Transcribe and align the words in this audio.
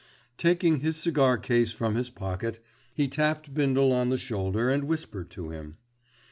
Taking 0.39 0.79
his 0.79 0.97
cigar 0.97 1.37
case 1.37 1.71
from 1.71 1.93
his 1.93 2.09
pocket, 2.09 2.57
he 2.95 3.07
tapped 3.07 3.53
Bindle 3.53 3.91
on 3.91 4.09
the 4.09 4.17
shoulder 4.17 4.67
and 4.67 4.85
whispered 4.85 5.29
to 5.29 5.51
him. 5.51 5.77